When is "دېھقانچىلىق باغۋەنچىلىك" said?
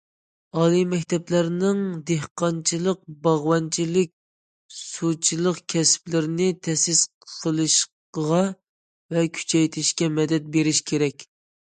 2.11-4.13